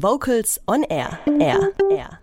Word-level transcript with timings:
Vocals 0.00 0.60
on 0.68 0.84
Air. 0.84 1.18
Air. 1.40 1.72
Air. 1.90 2.20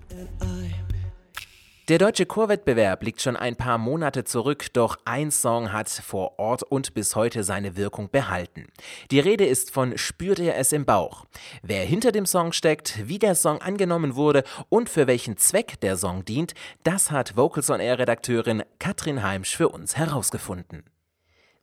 Der 1.89 1.97
deutsche 1.97 2.25
Chorwettbewerb 2.25 3.03
liegt 3.03 3.21
schon 3.21 3.35
ein 3.35 3.57
paar 3.57 3.77
Monate 3.77 4.23
zurück, 4.23 4.67
doch 4.71 4.97
ein 5.03 5.29
Song 5.29 5.73
hat 5.73 5.89
vor 5.89 6.39
Ort 6.39 6.63
und 6.63 6.93
bis 6.93 7.17
heute 7.17 7.43
seine 7.43 7.75
Wirkung 7.75 8.09
behalten. 8.09 8.67
Die 9.11 9.19
Rede 9.19 9.45
ist 9.45 9.71
von 9.71 9.97
Spürt 9.97 10.39
er 10.39 10.55
es 10.55 10.71
im 10.71 10.85
Bauch. 10.85 11.25
Wer 11.63 11.83
hinter 11.83 12.13
dem 12.13 12.25
Song 12.25 12.53
steckt, 12.53 13.09
wie 13.09 13.19
der 13.19 13.35
Song 13.35 13.59
angenommen 13.59 14.15
wurde 14.15 14.45
und 14.69 14.87
für 14.87 15.05
welchen 15.05 15.35
Zweck 15.35 15.77
der 15.81 15.97
Song 15.97 16.23
dient, 16.23 16.53
das 16.83 17.11
hat 17.11 17.35
Vocals 17.35 17.69
on 17.69 17.81
Air 17.81 17.99
Redakteurin 17.99 18.63
Katrin 18.79 19.21
Heimsch 19.21 19.53
für 19.53 19.67
uns 19.67 19.97
herausgefunden. 19.97 20.83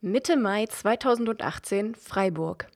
Mitte 0.03 0.37
Mai 0.37 0.67
2018 0.67 1.95
Freiburg. 1.95 2.69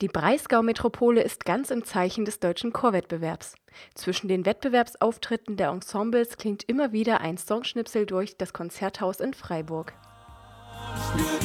Die 0.00 0.08
Breisgau-Metropole 0.08 1.22
ist 1.22 1.44
ganz 1.44 1.70
im 1.70 1.84
Zeichen 1.84 2.24
des 2.24 2.40
deutschen 2.40 2.72
Chorwettbewerbs. 2.72 3.54
Zwischen 3.94 4.28
den 4.28 4.44
Wettbewerbsauftritten 4.44 5.56
der 5.56 5.68
Ensembles 5.70 6.36
klingt 6.36 6.64
immer 6.68 6.92
wieder 6.92 7.20
ein 7.20 7.38
Songschnipsel 7.38 8.06
durch 8.06 8.36
das 8.36 8.52
Konzerthaus 8.52 9.20
in 9.20 9.34
Freiburg. 9.34 9.94
Spürt 11.12 11.42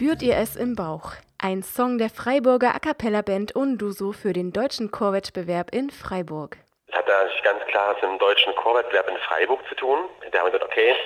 Spürt 0.00 0.22
ihr 0.22 0.38
es 0.38 0.56
im 0.56 0.76
Bauch? 0.76 1.12
Ein 1.36 1.62
Song 1.62 1.98
der 1.98 2.08
Freiburger 2.08 2.74
A 2.74 2.78
Cappella 2.78 3.20
Band 3.20 3.54
Unduso 3.54 4.12
für 4.12 4.32
den 4.32 4.50
deutschen 4.50 4.90
Chorwettbewerb 4.90 5.74
in 5.74 5.90
Freiburg. 5.90 6.56
Hat 6.90 7.06
natürlich 7.06 7.42
ganz 7.42 7.62
klar 7.66 7.92
mit 7.92 8.02
dem 8.04 8.18
deutschen 8.18 8.54
Chorwettbewerb 8.54 9.10
in 9.10 9.18
Freiburg 9.18 9.60
zu 9.68 9.74
tun. 9.74 9.98
Da 10.32 10.38
haben 10.38 10.46
wir 10.46 10.52
gesagt, 10.52 10.64
okay, 10.64 10.96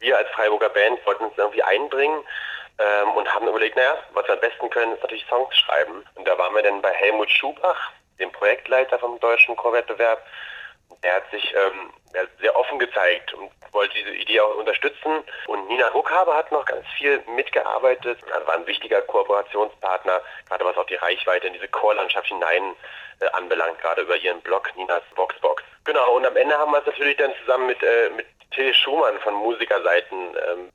wir 0.00 0.18
als 0.18 0.28
Freiburger 0.30 0.68
Band 0.70 0.98
wollten 1.06 1.26
uns 1.26 1.34
irgendwie 1.36 1.62
einbringen 1.62 2.24
ähm, 2.80 3.10
und 3.10 3.32
haben 3.32 3.46
überlegt, 3.46 3.76
naja, 3.76 3.96
was 4.14 4.26
wir 4.26 4.34
am 4.34 4.40
besten 4.40 4.68
können, 4.70 4.94
ist 4.94 5.02
natürlich 5.02 5.26
Songs 5.28 5.56
schreiben. 5.56 6.02
Und 6.16 6.26
da 6.26 6.36
waren 6.36 6.52
wir 6.52 6.64
dann 6.64 6.82
bei 6.82 6.90
Helmut 6.90 7.30
Schubach, 7.30 7.92
dem 8.18 8.32
Projektleiter 8.32 8.98
vom 8.98 9.20
deutschen 9.20 9.54
Chorwettbewerb. 9.54 10.26
Er 11.02 11.16
hat 11.16 11.30
sich 11.30 11.54
ähm, 11.54 11.90
sehr 12.40 12.56
offen 12.56 12.78
gezeigt 12.78 13.32
und 13.34 13.50
wollte 13.72 13.94
diese 13.94 14.10
Idee 14.10 14.40
auch 14.40 14.56
unterstützen. 14.56 15.22
Und 15.46 15.68
Nina 15.68 15.88
Ruckhaber 15.88 16.36
hat 16.36 16.50
noch 16.52 16.64
ganz 16.64 16.86
viel 16.98 17.22
mitgearbeitet, 17.34 18.18
also 18.32 18.46
war 18.46 18.54
ein 18.54 18.66
wichtiger 18.66 19.00
Kooperationspartner, 19.02 20.20
gerade 20.48 20.64
was 20.64 20.76
auch 20.76 20.86
die 20.86 20.96
Reichweite 20.96 21.46
in 21.46 21.54
diese 21.54 21.68
Chorlandschaft 21.68 22.28
hinein 22.28 22.74
äh, 23.20 23.26
anbelangt, 23.32 23.80
gerade 23.80 24.02
über 24.02 24.16
ihren 24.16 24.40
Blog 24.40 24.70
Ninas 24.76 25.02
Voxbox. 25.14 25.62
Genau, 25.84 26.16
und 26.16 26.26
am 26.26 26.36
Ende 26.36 26.56
haben 26.58 26.72
wir 26.72 26.78
es 26.78 26.86
natürlich 26.86 27.16
dann 27.16 27.32
zusammen 27.40 27.66
mit, 27.66 27.82
äh, 27.82 28.10
mit 28.16 28.26
Till 28.52 28.74
Schumann 28.74 29.18
von 29.20 29.34
Musikerseiten 29.34 30.36
ähm, 30.50 30.68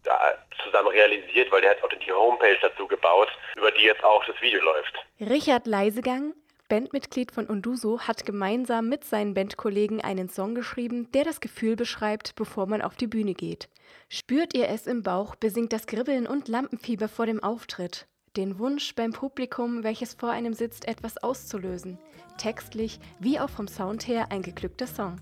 zusammen 0.64 0.88
realisiert, 0.88 1.52
weil 1.52 1.62
der 1.62 1.72
hat 1.72 1.84
auch 1.84 1.90
die 1.90 2.12
Homepage 2.12 2.58
dazu 2.62 2.88
gebaut, 2.88 3.30
über 3.56 3.72
die 3.72 3.84
jetzt 3.84 4.04
auch 4.04 4.24
das 4.26 4.40
Video 4.42 4.62
läuft. 4.64 4.94
Richard 5.20 5.68
Leisegang 5.68 6.34
Bandmitglied 6.68 7.32
von 7.32 7.46
Unduso 7.46 8.00
hat 8.00 8.26
gemeinsam 8.26 8.90
mit 8.90 9.04
seinen 9.04 9.36
Bandkollegen 9.36 10.02
einen 10.02 10.30
Song 10.30 10.56
geschrieben, 10.56 11.12
der 11.14 11.24
das 11.24 11.40
Gefühl 11.40 11.76
beschreibt, 11.76 12.34
bevor 12.36 12.66
man 12.66 12.82
auf 12.82 12.96
die 12.96 13.06
Bühne 13.06 13.36
geht. 13.36 13.70
Spürt 14.10 14.56
ihr 14.56 14.68
es 14.70 14.88
im 14.88 15.04
Bauch, 15.04 15.36
besingt 15.36 15.74
das 15.74 15.86
Kribbeln 15.86 16.26
und 16.26 16.48
Lampenfieber 16.48 17.08
vor 17.08 17.28
dem 17.28 17.44
Auftritt. 17.44 18.08
Den 18.36 18.58
Wunsch 18.58 18.96
beim 18.96 19.12
Publikum, 19.12 19.84
welches 19.84 20.16
vor 20.16 20.32
einem 20.32 20.54
sitzt, 20.54 20.88
etwas 20.88 21.18
auszulösen. 21.18 22.00
Textlich 22.38 23.00
wie 23.20 23.40
auch 23.40 23.50
vom 23.50 23.68
Sound 23.68 24.08
her 24.08 24.32
ein 24.32 24.42
geglückter 24.42 24.88
Song. 24.88 25.18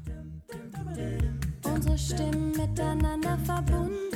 Unsere 1.66 1.98
Stimmen 1.98 2.52
miteinander 2.52 3.38
verbunden, 3.46 4.13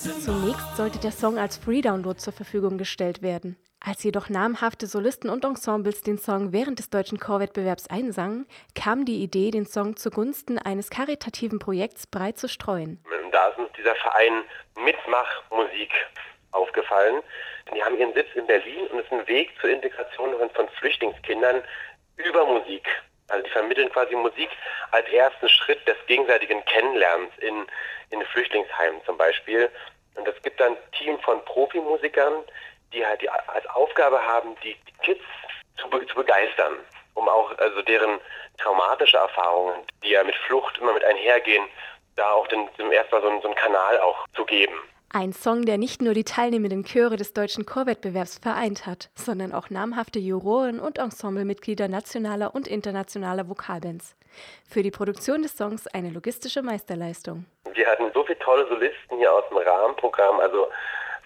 Zunächst 0.00 0.78
sollte 0.78 0.98
der 0.98 1.12
Song 1.12 1.36
als 1.36 1.58
Free-Download 1.58 2.18
zur 2.18 2.32
Verfügung 2.32 2.78
gestellt 2.78 3.20
werden. 3.20 3.58
Als 3.80 4.02
jedoch 4.02 4.30
namhafte 4.30 4.86
Solisten 4.86 5.28
und 5.28 5.44
Ensembles 5.44 6.00
den 6.00 6.16
Song 6.16 6.54
während 6.54 6.78
des 6.78 6.88
deutschen 6.88 7.20
Chorwettbewerbs 7.20 7.88
einsangen, 7.88 8.46
kam 8.74 9.04
die 9.04 9.22
Idee, 9.22 9.50
den 9.50 9.66
Song 9.66 9.96
zugunsten 9.96 10.58
eines 10.58 10.88
karitativen 10.88 11.58
Projekts 11.58 12.06
breit 12.06 12.38
zu 12.38 12.48
streuen. 12.48 13.04
Da 13.30 13.48
ist 13.48 13.58
uns 13.58 13.68
dieser 13.76 13.94
Verein 13.96 14.42
Mitmachmusik 14.82 15.92
aufgefallen. 16.52 17.22
Die 17.74 17.82
haben 17.82 17.98
ihren 17.98 18.14
Sitz 18.14 18.28
in 18.34 18.46
Berlin 18.46 18.86
und 18.90 19.00
es 19.00 19.04
ist 19.04 19.12
ein 19.12 19.28
Weg 19.28 19.50
zur 19.60 19.68
Integration 19.68 20.30
von 20.54 20.68
Flüchtlingskindern 20.78 21.62
über 22.16 22.46
Musik. 22.46 22.88
Also 23.30 23.44
die 23.44 23.50
vermitteln 23.50 23.90
quasi 23.92 24.14
Musik 24.14 24.50
als 24.90 25.08
ersten 25.08 25.48
Schritt 25.48 25.86
des 25.86 25.96
gegenseitigen 26.06 26.64
Kennenlernens 26.64 27.32
in, 27.38 27.66
in 28.10 28.24
Flüchtlingsheimen 28.26 29.02
zum 29.04 29.16
Beispiel. 29.16 29.70
Und 30.16 30.26
es 30.28 30.40
gibt 30.42 30.60
dann 30.60 30.72
ein 30.72 30.92
Team 30.98 31.18
von 31.20 31.44
Profimusikern, 31.44 32.44
die 32.92 33.06
halt 33.06 33.22
die 33.22 33.30
als 33.30 33.66
Aufgabe 33.68 34.20
haben, 34.24 34.56
die, 34.62 34.76
Kids 35.02 35.22
zu, 35.76 35.88
zu 35.88 36.14
begeistern, 36.14 36.76
um 37.14 37.28
auch 37.28 37.56
also 37.58 37.80
deren 37.82 38.20
traumatische 38.58 39.16
Erfahrungen, 39.16 39.80
die 40.02 40.10
ja 40.10 40.24
mit 40.24 40.34
Flucht 40.36 40.76
immer 40.78 40.92
mit 40.92 41.04
einhergehen, 41.04 41.66
da 42.16 42.32
auch 42.32 42.46
den, 42.48 42.68
dem 42.76 42.92
erstmal 42.92 43.22
so, 43.22 43.28
einen- 43.28 43.40
so 43.40 43.48
einen 43.48 43.56
Kanal 43.56 43.98
auch 44.00 44.26
zu 44.34 44.44
geben. 44.44 44.78
Ein 45.12 45.32
Song, 45.32 45.66
der 45.66 45.76
nicht 45.76 46.02
nur 46.02 46.14
die 46.14 46.22
teilnehmenden 46.22 46.84
Chöre 46.84 47.16
des 47.16 47.32
deutschen 47.32 47.66
Chorwettbewerbs 47.66 48.38
vereint 48.38 48.86
hat, 48.86 49.10
sondern 49.16 49.52
auch 49.52 49.68
namhafte 49.68 50.20
Juroren 50.20 50.78
und 50.78 50.98
Ensemblemitglieder 50.98 51.88
nationaler 51.88 52.54
und 52.54 52.68
internationaler 52.68 53.48
Vokalbands. 53.48 54.14
Für 54.70 54.84
die 54.84 54.92
Produktion 54.92 55.42
des 55.42 55.56
Songs 55.56 55.88
eine 55.88 56.10
logistische 56.10 56.62
Meisterleistung. 56.62 57.44
Wir 57.74 57.88
hatten 57.88 58.04
so 58.14 58.22
viele 58.22 58.38
tolle 58.38 58.68
Solisten 58.68 59.18
hier 59.18 59.32
aus 59.32 59.42
dem 59.48 59.56
Rahmenprogramm, 59.56 60.38
also 60.38 60.68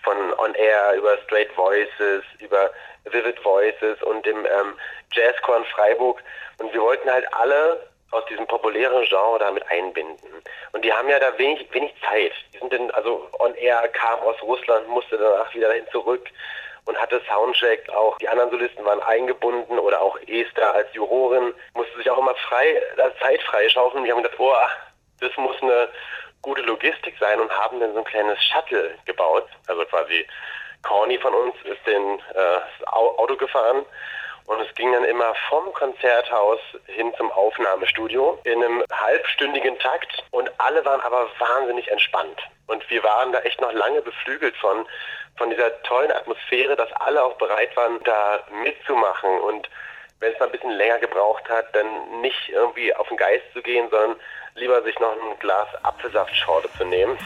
von 0.02 0.16
On 0.38 0.54
Air 0.54 0.94
über 0.96 1.18
Straight 1.26 1.54
Voices, 1.54 2.24
über 2.38 2.70
Vivid 3.04 3.38
Voices 3.44 4.02
und 4.04 4.24
dem 4.24 4.46
ähm, 4.46 4.78
Jazzchor 5.12 5.62
Freiburg. 5.74 6.22
Und 6.56 6.72
wir 6.72 6.80
wollten 6.80 7.10
halt 7.10 7.26
alle 7.34 7.86
aus 8.14 8.24
diesem 8.26 8.46
populären 8.46 9.04
Genre 9.04 9.38
damit 9.38 9.68
einbinden. 9.68 10.42
Und 10.72 10.84
die 10.84 10.92
haben 10.92 11.08
ja 11.08 11.18
da 11.18 11.36
wenig, 11.38 11.66
wenig 11.72 11.92
Zeit. 12.08 12.32
Die 12.52 12.58
sind 12.58 12.72
dann, 12.72 12.90
also 12.92 13.28
On 13.38 13.54
Air 13.54 13.88
kam 13.88 14.20
aus 14.20 14.40
Russland, 14.42 14.88
musste 14.88 15.18
danach 15.18 15.52
wieder 15.54 15.68
dahin 15.68 15.86
zurück 15.90 16.28
und 16.86 16.96
hatte 17.00 17.20
Soundcheck. 17.28 17.88
Auch 17.90 18.16
die 18.18 18.28
anderen 18.28 18.50
Solisten 18.50 18.84
waren 18.84 19.02
eingebunden 19.02 19.78
oder 19.78 20.00
auch 20.00 20.18
Esther 20.26 20.74
als 20.74 20.92
Jurorin 20.94 21.52
musste 21.74 21.96
sich 21.98 22.08
auch 22.10 22.18
immer 22.18 22.34
frei, 22.34 22.68
äh, 22.96 23.10
Zeit 23.20 23.42
freischaufeln. 23.42 24.04
Wir 24.04 24.12
haben 24.12 24.22
gedacht, 24.22 24.38
oh, 24.38 24.54
das 25.20 25.36
muss 25.36 25.60
eine 25.62 25.88
gute 26.42 26.62
Logistik 26.62 27.14
sein 27.18 27.40
und 27.40 27.50
haben 27.50 27.80
dann 27.80 27.92
so 27.94 27.98
ein 27.98 28.04
kleines 28.04 28.42
Shuttle 28.44 28.94
gebaut. 29.06 29.48
Also 29.66 29.84
quasi 29.86 30.26
Corny 30.82 31.18
von 31.18 31.34
uns 31.34 31.54
ist 31.64 31.86
den 31.86 32.20
äh, 32.34 32.86
Auto 32.86 33.36
gefahren 33.36 33.84
und 34.46 34.60
es 34.60 34.74
ging 34.74 34.92
dann 34.92 35.04
immer 35.04 35.34
vom 35.48 35.72
Konzerthaus 35.72 36.60
hin 36.86 37.12
zum 37.16 37.30
Aufnahmestudio 37.32 38.38
in 38.44 38.62
einem 38.62 38.84
halbstündigen 38.92 39.78
Takt 39.78 40.22
und 40.30 40.50
alle 40.58 40.84
waren 40.84 41.00
aber 41.00 41.28
wahnsinnig 41.38 41.90
entspannt. 41.90 42.40
Und 42.66 42.88
wir 42.90 43.02
waren 43.02 43.32
da 43.32 43.40
echt 43.40 43.60
noch 43.60 43.72
lange 43.72 44.02
beflügelt 44.02 44.56
von, 44.56 44.86
von 45.36 45.50
dieser 45.50 45.82
tollen 45.82 46.12
Atmosphäre, 46.12 46.76
dass 46.76 46.92
alle 46.94 47.22
auch 47.22 47.34
bereit 47.34 47.74
waren, 47.76 48.02
da 48.04 48.44
mitzumachen 48.62 49.40
und 49.40 49.68
wenn 50.20 50.32
es 50.32 50.38
mal 50.38 50.46
ein 50.46 50.52
bisschen 50.52 50.70
länger 50.70 50.98
gebraucht 50.98 51.48
hat, 51.48 51.74
dann 51.74 52.20
nicht 52.20 52.48
irgendwie 52.48 52.94
auf 52.94 53.08
den 53.08 53.16
Geist 53.16 53.44
zu 53.52 53.60
gehen, 53.60 53.88
sondern 53.90 54.16
lieber 54.54 54.82
sich 54.82 54.98
noch 54.98 55.12
ein 55.12 55.38
Glas 55.38 55.68
Apfelsaftschorle 55.82 56.68
zu 56.78 56.84
nehmen. 56.84 57.18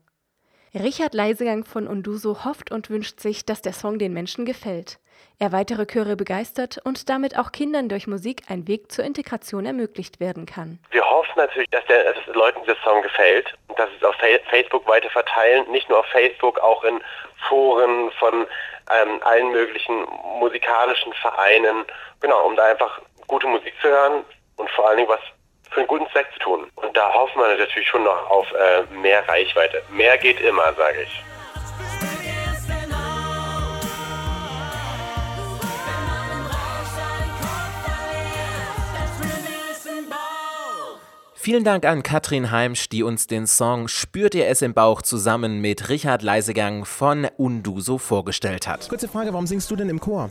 Richard 0.78 1.14
Leisegang 1.14 1.64
von 1.64 1.88
Unduso 1.88 2.44
hofft 2.44 2.70
und 2.70 2.90
wünscht 2.90 3.20
sich, 3.20 3.46
dass 3.46 3.62
der 3.62 3.72
Song 3.72 3.98
den 3.98 4.12
Menschen 4.12 4.44
gefällt. 4.44 4.98
Er 5.38 5.50
weitere 5.52 5.86
Chöre 5.86 6.16
begeistert 6.16 6.78
und 6.84 7.08
damit 7.08 7.38
auch 7.38 7.50
Kindern 7.50 7.88
durch 7.88 8.06
Musik 8.06 8.42
ein 8.48 8.68
Weg 8.68 8.92
zur 8.92 9.04
Integration 9.04 9.64
ermöglicht 9.64 10.20
werden 10.20 10.44
kann. 10.44 10.78
Wir 10.90 11.02
hoffen 11.08 11.32
natürlich, 11.36 11.68
dass, 11.70 11.84
der, 11.86 12.12
dass 12.12 12.26
Leuten 12.34 12.60
dieser 12.62 12.76
Song 12.84 13.00
gefällt 13.00 13.54
und 13.68 13.78
dass 13.78 13.88
es 13.96 14.04
auf 14.04 14.14
Fa- 14.16 14.26
Facebook 14.50 14.86
weiter 14.86 15.08
verteilen, 15.08 15.70
nicht 15.70 15.88
nur 15.88 16.00
auf 16.00 16.06
Facebook, 16.06 16.58
auch 16.60 16.84
in 16.84 17.00
Foren 17.48 18.10
von 18.18 18.46
ähm, 19.00 19.20
allen 19.22 19.50
möglichen 19.52 20.04
musikalischen 20.38 21.12
Vereinen, 21.14 21.84
genau, 22.20 22.46
um 22.46 22.54
da 22.56 22.64
einfach 22.66 23.00
gute 23.26 23.46
Musik 23.46 23.72
zu 23.80 23.88
hören 23.88 24.24
und 24.56 24.70
vor 24.70 24.88
allen 24.88 24.98
Dingen 24.98 25.08
was 25.08 25.20
für 25.76 25.80
einen 25.80 25.88
guten 25.88 26.10
Zweck 26.10 26.26
zu 26.32 26.38
tun. 26.38 26.66
Und 26.76 26.96
da 26.96 27.12
hoffen 27.12 27.38
wir 27.38 27.54
natürlich 27.54 27.86
schon 27.86 28.02
noch 28.02 28.30
auf 28.30 28.46
äh, 28.52 28.94
mehr 28.96 29.28
Reichweite. 29.28 29.82
Mehr 29.90 30.16
geht 30.16 30.40
immer, 30.40 30.72
sage 30.74 31.02
ich. 31.02 31.22
Vielen 41.34 41.62
Dank 41.62 41.84
an 41.84 42.02
Katrin 42.02 42.50
Heimsch, 42.50 42.88
die 42.88 43.04
uns 43.04 43.28
den 43.28 43.46
Song 43.46 43.86
Spürt 43.86 44.34
ihr 44.34 44.48
es 44.48 44.62
im 44.62 44.74
Bauch 44.74 45.02
zusammen 45.02 45.60
mit 45.60 45.90
Richard 45.90 46.22
Leisegang 46.22 46.84
von 46.84 47.28
Unduso 47.36 47.98
vorgestellt 47.98 48.66
hat. 48.66 48.88
Kurze 48.88 49.08
Frage, 49.08 49.32
warum 49.32 49.46
singst 49.46 49.70
du 49.70 49.76
denn 49.76 49.88
im 49.88 50.00
Chor? 50.00 50.30